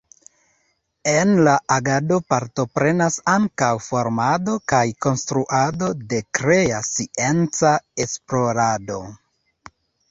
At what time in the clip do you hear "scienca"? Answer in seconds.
6.91-7.77